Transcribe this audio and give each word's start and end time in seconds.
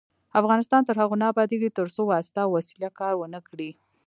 افغانستان 0.39 0.81
تر 0.87 0.95
هغو 1.01 1.15
نه 1.21 1.25
ابادیږي، 1.31 1.69
ترڅو 1.79 2.01
واسطه 2.05 2.39
او 2.45 2.49
وسیله 2.57 2.89
کار 2.99 3.13
ونه 3.17 3.39
کړي. 3.49 3.69